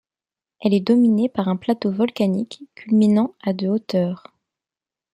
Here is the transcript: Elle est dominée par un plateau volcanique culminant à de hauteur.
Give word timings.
Elle 0.61 0.73
est 0.73 0.79
dominée 0.79 1.29
par 1.29 1.47
un 1.47 1.57
plateau 1.57 1.91
volcanique 1.91 2.63
culminant 2.73 3.35
à 3.43 3.53
de 3.53 3.67
hauteur. 3.67 4.23